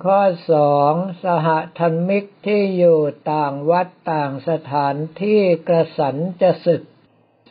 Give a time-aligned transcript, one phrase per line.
[0.04, 0.92] ข้อสอง
[1.24, 3.00] สหธรรมิกที่อยู่
[3.32, 6.82] ต่างวัดต่างสถานที่กระสันจะศึก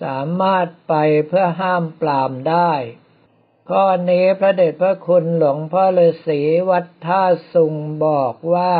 [0.03, 0.93] สามารถไป
[1.27, 2.71] เพื่อห้ามปรามได้
[3.69, 7.73] ข้อนี้พระเดชพระคุณหลวงพ่อฤาษีวัดท่าสุง
[8.05, 8.75] บอกว่า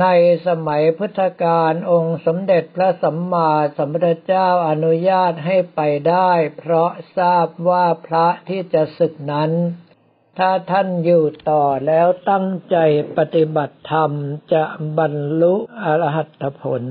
[0.00, 0.06] ใน
[0.46, 9.52] สมัยพุทธกาลองค์สมเด็จพระสัมมาสัมพุทธเจ้าอนุญาตให้ไปได้ เพราะทราบว่าพระที่จะศึกนั้น
[10.38, 12.76] ถ้าท่านอยู่ต่อแล้วตั้งใจ
[13.16, 14.10] ปฏิบัติธรรม
[14.52, 14.64] จะ
[14.98, 16.84] บรรลุอรหัตผล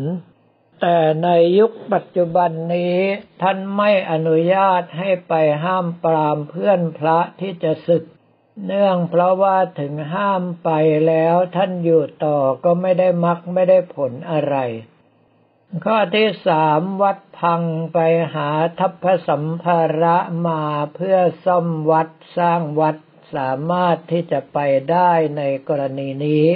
[0.82, 1.30] แต่ใน
[1.60, 2.98] ยุคปัจจุบันนี้
[3.42, 5.34] ท่านไม่อนุญาตให้ไป
[5.64, 8.04] ห้ามปรามเพื่อนพระที่จะศึก
[8.66, 10.70] เนื่องเพราะว่าถึงห้ามไป
[11.08, 14.56] แล้วท่านอยู่ต่อก็ไม่ได้มักไม่ได้ผลอะไร
[15.86, 17.62] ข้อที่สามวัดพัง
[17.94, 18.00] ไป
[18.34, 20.18] หาทัพพสัมภาระ
[20.48, 20.64] มา
[20.96, 22.96] เพื่อซ่อมวัดสร้างวัด
[23.36, 24.58] สามารถที่จะไป
[24.92, 26.48] ได้ในกรณีนี้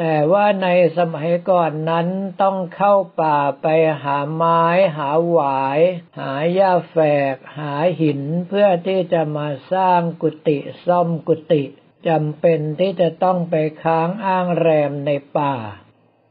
[0.00, 2.08] แต่ว่าในสมัยก่อนนั้น
[2.42, 3.66] ต้องเข้าป่าไป
[4.02, 4.62] หาไม้
[4.96, 5.80] หาหวาย
[6.18, 6.96] หาหญ้าแฝ
[7.34, 11.62] ก หาหินเพื่อที่จะมาสร้างกุฏิซ่อมกุฏิ
[12.08, 15.54] จำเป็นที่จะต้องไปค้างอ้างแรมในป่า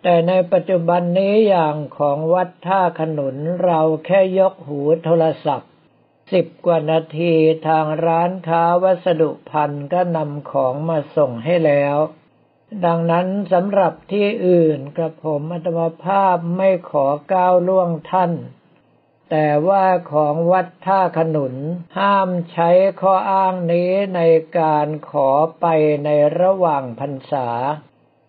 [0.03, 5.71] แต่ในปัจจุบันนี้อย่างของวัดท่าขนุนเราแค่ยกหูโทรศัพท์
[6.31, 7.33] สิบกว่านาที
[7.67, 11.97] ทางร้านค้าวัสดุพันก็นำของมาส่งให้แล้ว
[12.85, 18.31] ดังนั้นสำหรับที่อื่นกระผมอัตมภาพไม่ขอก้าวล่วงท่าน
[19.31, 21.55] แต่ว่าของวัดท่าขนุน
[21.99, 22.69] ห้ามใช้
[23.01, 24.21] ข้ออ้างนี้ใน
[24.59, 25.65] การขอไป
[26.05, 26.09] ใน
[26.41, 27.49] ระหว่างพรรษา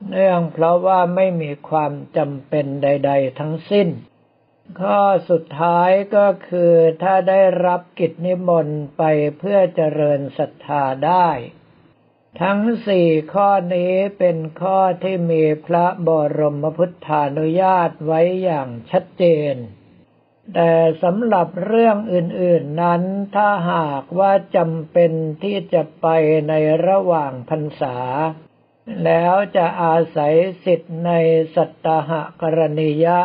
[0.09, 3.89] เนื่องเพราะว่าไม่มีความจำเป็นใด ๆ ทั้งสิ้น
[4.81, 9.03] ข้อสุดท้ายก็คือถ้าได้รับกิจนิมนต์ไป
[9.39, 11.29] เพื่อเจริญศรัทธาได้
[12.41, 16.09] ทั้งสี่ข้อนี้เป็นข้อที่มีพระบ
[16.39, 19.55] รมพุทธานุญาตไว้อย่างชัดเจน
[20.55, 23.03] แต่สำหรับเรื่องอื่นๆนั้น
[23.35, 25.13] ถ้าหากว่าจำเป็น
[25.43, 26.07] ที่จะไป
[26.49, 26.53] ใน
[26.89, 27.97] ระหว่างพรรษา
[29.05, 30.35] แล้วจะอาศัย
[30.65, 31.13] สิทธิ์ใน
[31.55, 32.11] สัตห
[32.43, 33.19] กรณียะ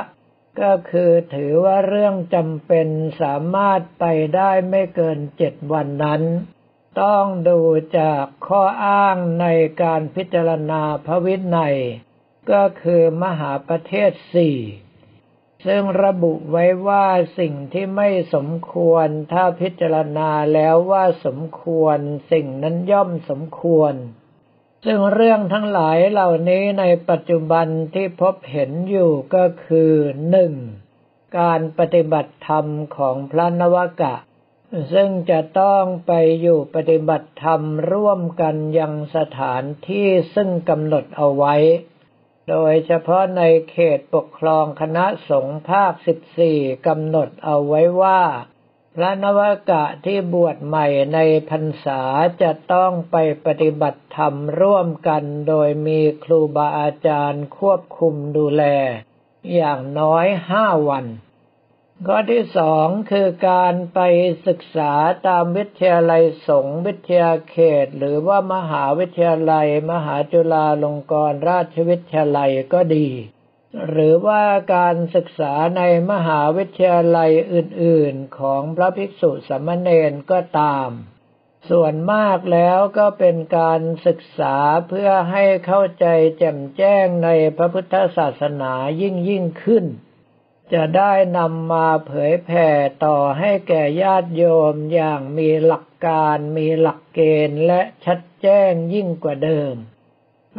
[0.61, 2.87] ก็คือถือว่าเรื่องจำเป็น
[3.21, 4.05] สามารถไป
[4.35, 6.23] ได้ไม่เกินเจ็ดวันนั้น
[7.01, 7.59] ต้องดู
[7.99, 9.47] จากข้ออ้างใน
[9.81, 11.77] การพิจารณาพระวินัย
[12.51, 14.57] ก็คือมหาประเทศสี่
[15.65, 17.07] ซึ่งระบุไว้ว่า
[17.39, 21.97] สิ่งที่ไม่สมควรถ้าพิจารณาแล้วว่าสมควร
[22.31, 23.93] สิ่งนั้นย่อมสมควร
[24.83, 29.93] ซึ่งเรื่องทั้งหลายเหล่านี้ในปัจจุบันที่พบเห็นอยู่ก็คือ
[30.29, 30.53] หนึ่ง
[31.39, 32.65] การปฏิบัติธรรม
[32.97, 34.15] ของพระนวกะ
[34.93, 41.55] ซึ่งจะต้องไปอยู่ปฏิบัติธรรมร่วมกันยังสถานที่ซึ่งกำหนดเอาไว้
[42.49, 43.41] โดยเฉพาะใน
[43.71, 45.93] เขตปกครองคณะสงฆ์ภาค
[46.39, 48.21] 14กำหนดเอาไว้ว่า
[48.97, 51.19] พระนวกะที่บวชใหม่ใน
[51.49, 52.01] พรรษา
[52.41, 58.63] จะต้องไปปฏิบัติธรรมร่วมกันโดยมีครูบาอาจารย์ควบคุมดูแล
[59.53, 61.05] อย่างน้อยห้าวัน
[62.05, 63.99] ข้อที่สองคือการไป
[64.47, 64.93] ศึกษา
[65.27, 73.07] ตามวิทยาลัยสงฆ์วิทยาเขต หรือว่ามหาวิทยาลัย มหาจุฬาลงกรณราชวิทยาลัยก็ดี
[73.89, 74.43] หรือว่า
[74.75, 75.81] การศึกษาใน
[76.11, 80.89] มหาวิทยาลัยอื่นๆ ของพระภิกษุสามเณรก็ตาม
[81.69, 84.55] ส่วนมากแล้วก็เป็นการศึกษา
[84.89, 86.05] เพื่อให้เข้าใจ
[86.37, 89.85] แจ่มแจ้งในพระพุทธศาสนายิ่งยิ่งขึ้น
[90.73, 92.69] จะได้นำมาเผยแผ่
[93.05, 94.43] ต่อให้แก่ญาติโย
[94.73, 99.75] มอย่างมีหลักการมีหลักเกณฑ์และชัดแจ้งยิ่งกว่าเดิม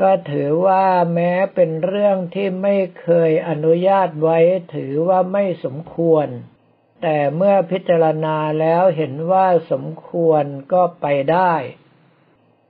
[0.00, 4.38] ก็ถือว่าแม้เป็นเรื่องที่ไม่เคยอนุญาตไว้
[4.74, 6.26] ถือว่าไม่สมควร
[7.02, 11.54] แต่เมื่อพิจารณาแล้วเห็นว่าสมควรก็ไปได้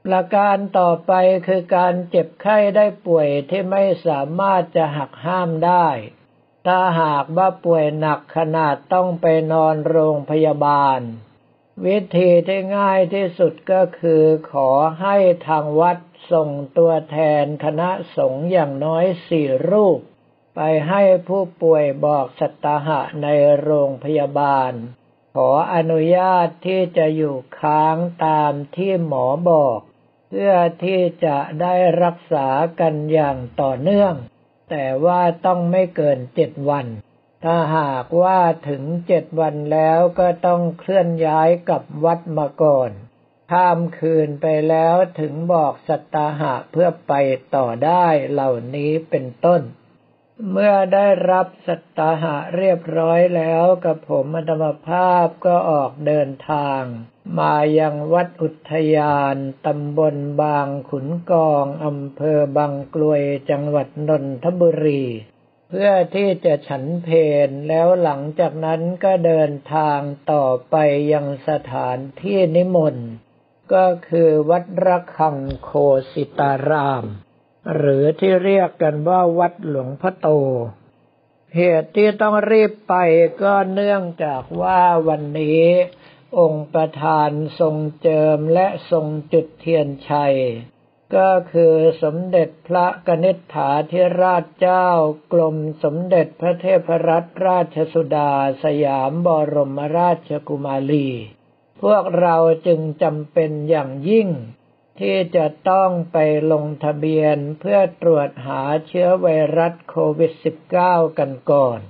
[0.04, 1.12] ประการต่อไป
[1.46, 5.88] คือการเจ็บไข้ได้ป่วยที่ไม่สามารถจะหักห้ามได้
[6.66, 11.00] ถ้าหากว่าป่วยหนักขนาดต้องไปนอนโรงพยาบาล
[11.86, 14.22] วิธีที่ง่ายที่สุดก็คือ
[14.52, 15.16] ขอให้
[15.48, 15.98] ทางวัด
[16.32, 16.48] ส่ง
[16.78, 20.00] ตัวแทนคณะสงฆ์อย่างน้อยสี่รูป
[20.54, 23.26] ไปให้ผู้ป่วยบอกสัตหะใน
[23.60, 24.72] โรงพยาบาล
[25.34, 29.80] ขออนุญาตที่จะอยู่ค้างตามที่หมอบอก
[30.28, 30.54] เพื่อ
[30.84, 32.48] ที่จะได้รักษา
[32.80, 34.14] กันอย่างต่อเนื่อง
[34.70, 36.86] แต่ว่าต้องไม่เกินเจ็ดวัน
[37.44, 42.90] ถ้าหากว่าถึงเจ็ดวันแล้วก็ต้องเคลื่อนย้ายกับวัดมาก่อน
[43.52, 47.12] ข้ามคืนไปแล้วถึงบอกสัตหะเพื่อไป
[47.54, 49.62] ต่อได้เหล่านี้เป็นต้น
[50.52, 56.82] เมื่อได้รับสัตหะเรียบร้อยแล้วกับผมอธรรมภาพก็ออกเดินทาง
[57.38, 59.36] มายังวัดอุทยาน
[59.66, 65.04] ตำบลบางขุนกองอำเภอบางกลวยจังหวัดนนทบุรี
[65.70, 67.08] เพื่อที่จะฉันเพ
[67.48, 70.00] นแล้วหลังจากนั้นก็เดินทาง
[70.32, 70.76] ต่อไป
[71.12, 73.08] ยังสถานที่นิมนต์
[73.72, 75.70] ก็คือวัดระฆังโค
[76.12, 77.04] สิตาราม
[77.74, 80.28] หรือที่เรียกกันว่าวัดหลวงพ่อโต
[81.56, 82.94] เหตุที่ต้องรีบไป
[83.42, 85.64] ก็เนื่องจากว่าวันนี้
[86.38, 87.30] องค์ประธาน
[87.60, 90.36] ทรงเจิมและทรงจุดเทียนชัย
[91.16, 94.88] ก็คือสมเด็จพระกนิษฐาธิราชเจ้า
[95.32, 98.32] กรมสมเด็จพระเทพรัตนราชสุดา
[98.64, 101.08] สยามบรมราชกุมารี
[101.84, 102.36] พวกเรา
[102.66, 104.28] จึงจำเป็นอย่างยิ่ง
[105.00, 106.18] ที่จะต้องไป
[106.52, 109.26] ลงทะเบียนเพื่อตรวจหาเชื้อไว
[109.58, 110.32] รัสโควิด
[110.74, 111.80] -19 กันก่อน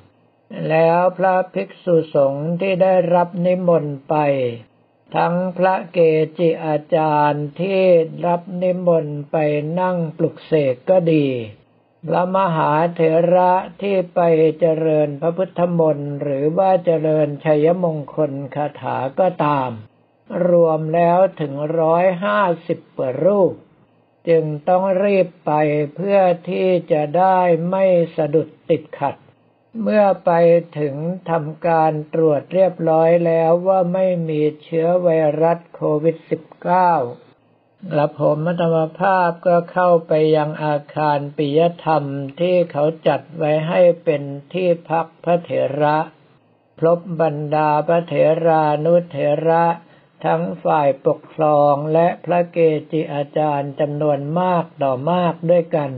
[0.68, 4.16] แล้วพระภิกษุสงฆ์ที่ได้รับนิมนต์ไป
[5.16, 5.98] ทั้งพระเก
[6.38, 7.82] จิอาจารย์ที่
[8.26, 9.36] รับนิมนต์ไป
[9.80, 11.26] นั่งปลุกเสกก็ดี
[12.08, 13.00] พระมหาเถ
[13.34, 13.52] ระ
[13.82, 14.20] ที่ไป
[14.60, 19.70] เจริญพระพุทธมนต์หรือว่าเจริญชัยมงคลคาถาก็ตาม
[20.48, 23.52] รวมแล้วถึงร้อยห้าสิบกว่ารูป
[24.28, 25.52] จึงต้องรีบไป
[25.94, 26.20] เพื่อ
[26.50, 27.38] ที่จะได้
[27.70, 27.84] ไม่
[28.16, 29.16] สะดุดติดขัด
[29.82, 30.30] เมื่อไป
[30.78, 30.94] ถึง
[31.30, 35.08] ทำการตรวจเรียบร้อยแล้วว่าไม่มีเชื้อไว
[35.42, 37.23] รัสโควิด -19
[37.92, 42.04] และผมมัตมภาพก็เข้าไปยังอาคารปิยธรรม
[42.40, 44.22] ที่เขาจัดไว้ให้เป็น
[44.52, 45.50] ที่พักพระเถ
[45.82, 45.98] ระ
[46.78, 48.14] พบบรรดาพระเถ
[48.46, 49.16] รานุเถ
[49.48, 49.64] ระ
[50.24, 52.58] ทั้งฝ่ายปกครองและพระเก
[52.92, 55.92] จิอาจารย์จำนวนมากต่อมากด้วยกัน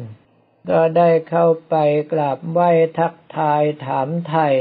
[0.70, 1.74] ก็ได้เข้าไป
[2.12, 4.56] กราบไหว้ทักทายถามไทย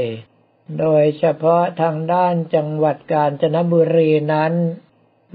[0.80, 4.52] โดยเฉพาะทางด้านจังหวัดกาญจนบุรีนั้น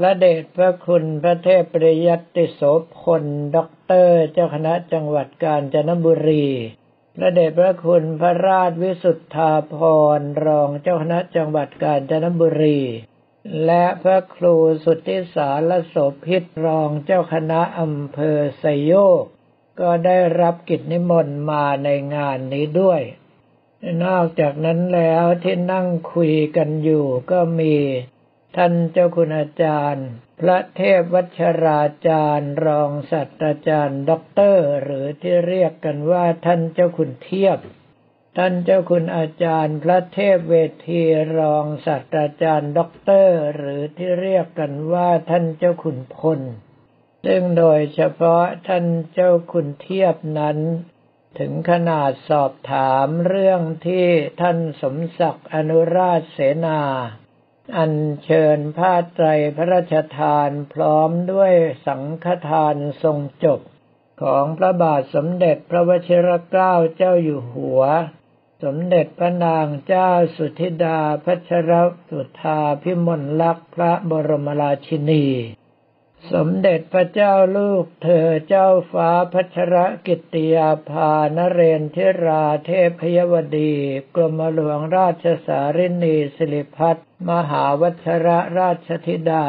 [0.03, 2.61] พระเดชพระคุณพระเทพปริยัติโส
[2.97, 3.23] ภณ
[3.55, 6.47] ด็อกเตอร์เจ้าคณะจังหวัดกาญจนบุรี
[7.15, 9.75] พระเดชพระคุณพระราชวิสุทธาพ
[10.19, 12.79] รรองเจ้าคณะจังหวัดกาญจนบุรี
[13.65, 19.23] และพระครูสุทธิสารโสพิตรองเจ้าคณะอำเภอไทรโยค
[19.79, 23.01] ก็ได้รับกิจนิมนต์มาในงานนี้ด้วย
[24.05, 27.75] นอกจากนั้นแล้วที่นั่งคุยกันอยู่ก็มี
[28.57, 30.07] ท่านเจ้าคุณอาจารย์
[30.41, 37.59] พระเทพวัชราจารย์ รองศาสตราจารย์ด็อกเตอร์ หรือที่เรียกกันว่าท่านเจ้าคุณเทียบ
[38.37, 40.55] ท่านเจ้าคุณอาจารย์ พระเทพเว
[40.87, 41.01] ที
[41.37, 46.39] รองศาสตราจารย์ด็อกเตอร์ หรือที่เรียกกันว่าท่านเจ้าคุณพล
[47.25, 50.57] ซึ่งโดยเฉพาะท่านเจ้าคุณเทียบนั้น
[51.39, 54.07] ถึงขนาดสอบถามเรื่องที่
[54.41, 56.81] ท่านสมศักดิ์อนุราชเสนา
[57.77, 61.53] อัญเชิญผ้าไตรพระราชทานพร้อมด้วย
[61.87, 63.59] สังฆทานทรงจบ
[64.21, 67.81] ของพระบาทสมเด็จพระวชิรเกล้าเจ้าอยู่หัว
[68.63, 71.71] สมเด็จพระนางเจ้าสุธิดาพัชร
[72.09, 75.25] สุธาพิมลลักษณ์พระบรมราชินี
[76.29, 79.75] สมเด็จพระเจ้าลูกเธอเจ้าฟ้าพัชร
[80.07, 83.73] กิติยาภานเรนทิราเทพยวดี
[84.15, 86.97] กรมหลวงราชสารินีสิริพัฒ
[87.29, 88.27] มหาวัชร
[88.59, 89.47] ราชธิดา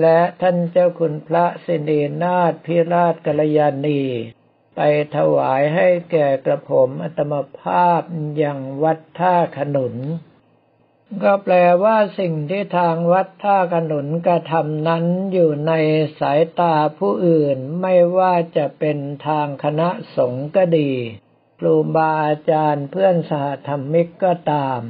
[0.00, 4.02] และท่านเจ้าคุณพระสินีนาถพิราชกัลยาณี
[4.76, 4.80] ไป
[5.16, 8.02] ถวายให้แก่กระผมอัตมภาพ
[8.36, 9.96] อย่างวัดท่าขนุน
[11.22, 15.72] ก็แปลว่าสิ่งที่ทางวัดท่าขนุนกระทำนั้นอยู่ใน
[16.20, 20.92] สายตาผู้อื่นไม่ว่าจะเป็นทางคณะสงฆ์ก็ดี
[21.58, 24.80] ครูบาอาจารย์เพื่อนสหธรรมิกก็ตาม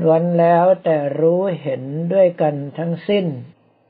[0.00, 3.26] ล้วนแล้วแต่รู้เห็นด้วยกันทั้งสิ้น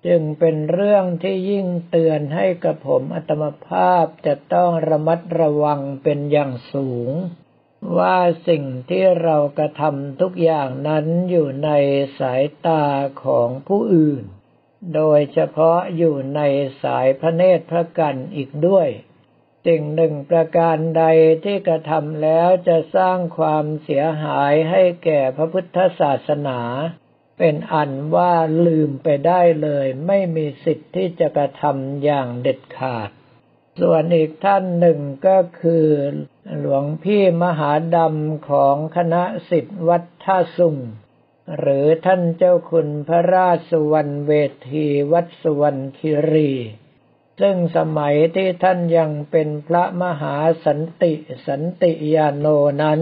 [0.07, 7.11] จึงเป็นเรื่องที่ยิ่งเตือนให้กับผมอัตมภาพจะต้องระมัดระวังเป็นอย่างสูง
[7.99, 11.71] ว่าสิ่งที่เรากระทำทุกอย่างนั้นอยู่ใน
[12.19, 12.85] สายตา
[13.25, 14.25] ของผู้อื่น
[14.95, 16.41] โดยเฉพาะอยู่ใน
[16.83, 18.88] สายพระเนตรพระกันอีกด้วย
[19.67, 21.05] สิ่งหนึ่งประการใด
[21.45, 26.61] ที่กระทำแล้วจะสร้างความเสียหายให้แก่พระพุทธศาสนา
[27.38, 28.35] เป็นอันว่า
[28.67, 33.11] ลืมไปได้เลย ไม่มีสิทธิ์ที่จะกระทำอย่างเด็ดขาด
[33.81, 35.88] ส่วนอีกท่านหนึ่งก็คือ
[36.58, 40.76] หลวงพี่มหาดำของคณะสิทธิวัดท่าสุง
[41.58, 44.32] หรือท่านเจ้าคุณพระราชสุวรรณเว
[44.70, 46.52] ทีวัดสุวรรณคิรี
[47.40, 51.12] ซึ่งสมัยที่ท่านยังเป็นพระมหาสันติ
[51.46, 52.46] สันติยาโน
[52.82, 53.00] นั้น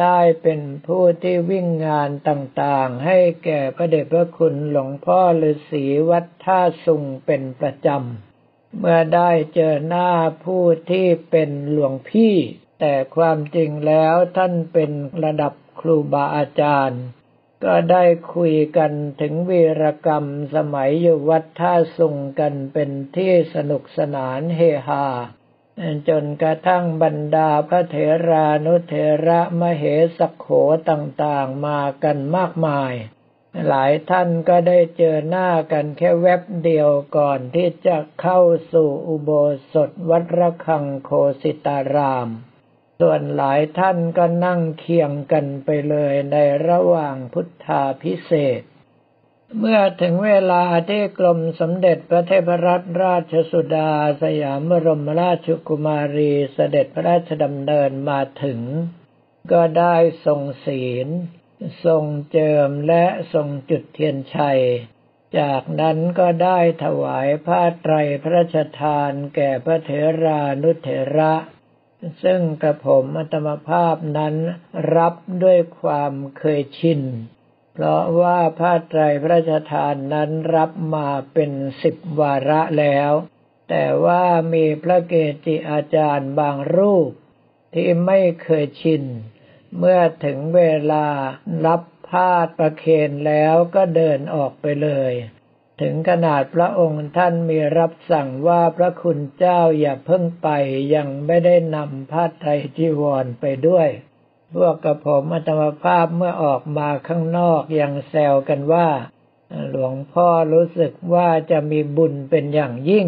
[0.00, 8.29] ได้เป็นผู้ที่วิ่งงานต่างๆ ให้แก่พระเดชพระคุณหลวงพ่อฤาษีวัดท่าสุงเป็นประจำ
[8.78, 10.10] เมื่อได้เจอหน้า
[10.44, 12.34] ผู้ที่เป็นหลวงพี่
[12.80, 14.90] แต่ความจริงแล้วท่านเป็น
[15.24, 17.02] ระดับครูบาอาจารย์
[17.64, 20.24] ก็ได้คุยกันถึงวีรกรรม
[20.54, 25.06] สมัยอยู่วัดท่าสุงกันเป็นที่สนุกสนานเฮฮา
[26.08, 27.96] จนกระทั่งบรรดาพระเถ
[28.28, 28.94] รานุเถ
[29.26, 29.84] ระมเห
[30.18, 30.46] สกโข
[30.90, 32.92] ต่างๆมากันมากมาย
[33.68, 38.40] หลายท่านก็ได้เจอหน้ากันแค่แวบเดียวก่อนที่จะเข้า
[38.72, 39.30] สู่อุโบ
[39.72, 41.10] สถวัดระฆังโค
[41.42, 42.28] สิตาราม
[43.00, 46.36] ส่วนหลายท่านก็นั่งเคียงกันไปเลยใน
[46.68, 48.62] ระหว่างพุทธาพิเศษ
[49.58, 53.90] เมื่อถึงเวลาที่กรมสมเด็จพระเทพรัตนราชสุดา
[54.22, 58.60] สยามบรมราชกุมารีเสด็จพระราชดำเนินมาถึง
[59.52, 61.08] ก็ได้ทรงศีล
[61.84, 64.60] ทรงเจิมและทรงจุดเทียนชัย
[65.38, 69.90] จากนั้นก็ได้ถวายผ้าไตรพระราชทานแก่พระเถ
[70.24, 70.88] รานุเถ
[71.18, 71.34] ระ
[72.24, 74.36] ซึ่งกระผมอัตมภาพนั้น
[74.96, 77.02] รับด้วยความเคยชิน
[77.74, 81.50] เพราะว่าผ้าไตรพระราชทานนั้นรับมาเป็น
[81.82, 83.12] สิบวาระแล้ว
[83.70, 84.24] แต่ว่า
[84.54, 85.14] มีพระเก
[85.44, 87.10] จิอาจารย์บางรูป
[87.74, 89.02] ที่ไม่เคยชิน
[89.78, 90.62] เมื่อถึงเว
[90.92, 91.06] ลา
[91.66, 95.12] รับพาดประเคนแล้วก็เดินออกไปเลย
[95.80, 100.48] ถึงขนาดพระองค์ท่านมีรับสั่งว่าพระคุณเจ้าอย่าเพิ่งไป
[100.94, 103.88] ยังไม่ได้นำผ้าไตรจีวรไปด้วย
[104.54, 108.88] พวกกระผมอัตมภาพเมื่อออกมาข้างนอกยังแซวกันว่า
[109.70, 113.06] หลวงพ่อรู้สึกว่าจะมีบุญเป็นอย่างยิ่ง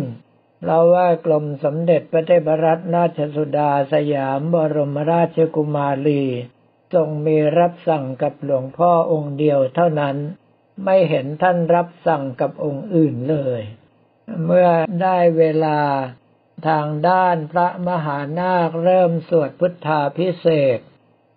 [0.65, 6.23] เราว่ากรมสมเด็จพระเทพรัตนราชสุดาสยามบรมราชกุมารี
[6.95, 10.17] ทรงมีรับสั่งกับหลวงพ่อองค์เดียวเท่านั้น
[10.85, 13.63] ไม่เห็นท่านรับสั่งกับองค์อื่นเลย
[14.45, 14.69] เมื่อ
[15.03, 15.81] ได้เวลา
[16.69, 20.79] ทางด้านพระมหานาคเริ่มสวดพุทธาพิเศษ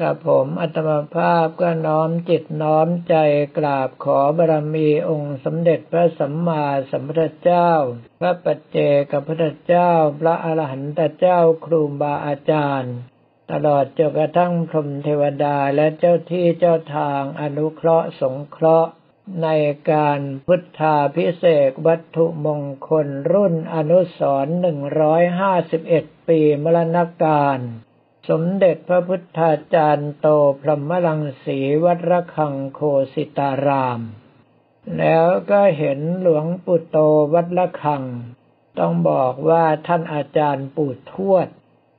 [0.02, 3.16] กับผมอัตมภาพก็น้อมจิตน้อมใจ
[3.58, 7.72] กราบขอบารมีองค์สมเด็จพระสัมมาสัมพุทธเจ้า
[8.20, 8.78] พระปัจเจ
[9.12, 12.96] กพุทธเจ้า พระอรหันตเจ้าครูบาอาจารย์
[13.52, 18.92] ตลอดจนกระทั่งพรหมเทวดาและเจ้าที่เจ้าทางอนุเคราะห์สงเคราะห์
[19.44, 19.50] ใน
[19.92, 27.60] การพุทธาพิเศษวัตถุมงคลรุ่นอนุสรหนึ่งร้อยห้าสิบเอ็ดปีมรณการ
[28.28, 30.28] สมเด็จพระพุทธาจารย์โต
[30.62, 32.82] พรหมลังสีวัดระฆังโค
[33.14, 34.02] สิตาราม
[34.98, 36.98] แล้วก็เห็นหลวงปู่โต
[37.34, 38.04] วัดระฆัง
[38.80, 41.48] ต้องบอกว่าท่านอาจารย์ปู่ทวด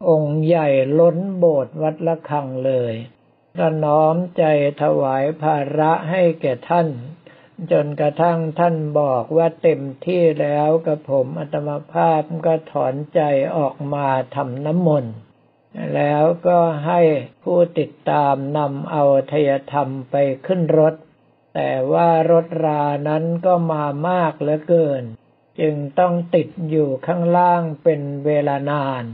[0.09, 0.69] องค์ใหญ่
[0.99, 2.95] ล้นโบสถ์วัดระฆังเลย
[3.59, 4.45] ก็น้อมใจ
[4.83, 6.89] ถวายภาระให้แก่ท่าน
[7.73, 13.21] จนกระทั่งท่านบอกว่าเต็มที่แล้วกับผมอัตมาภาพก็ถอนใจ
[13.57, 15.15] ออกมาทำน้ำมนต์
[15.95, 17.01] แล้วก็ให้
[17.43, 20.17] ผู้ติดตามนำเอาทยธรรมไป
[20.47, 20.95] ขึ้นรถ
[21.55, 25.05] แต่ว่ารถรานั้นก็มามากเหลือเกิน
[25.61, 29.05] จึงต้องติดอยู่ข้างล่างเป็นเวลานาน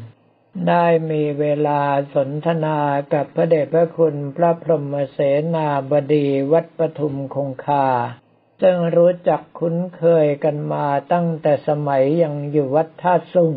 [0.69, 1.81] ได้มีเวลา
[2.15, 2.79] สนทนา
[3.13, 5.19] กับพระเดชพระคุณพระพรหมเส
[5.55, 7.89] นาบดีวัดปทุมคงคา
[8.63, 13.55] ซึ่งรู้จักคุ้นเคยกันมาตั้งแต่สมัยยังอยู่วัดท่าสุง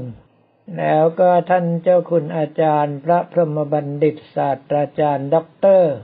[0.78, 5.96] แล้วก็ท่านเจ้าคุณอาจารย์ พระพรหมบัณฑิตศาสตราจารย์ด็อกเตอร์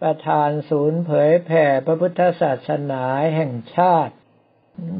[0.00, 3.02] ประธานศูนย์เผยแผ่พระพุทธศาสนา
[3.36, 4.14] แห่งชาติ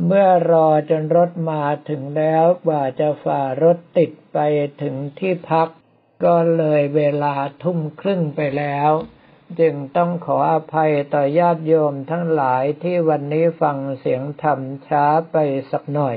[0.06, 4.38] เมื่อรอจนรถมาถึงแล้วกว่าจะฝ่ารถติดไป
[4.82, 5.68] ถึงที่พัก
[6.24, 8.90] ก็เลยเวลาทุ่มครึ่งไปแล้ว
[9.60, 15.36] จึงต้องขออภัยต่อญาติโยมทั้งหลายที่วันนี้ฟังเสียงธรรมช้าไป
[15.70, 16.16] สักหน่อย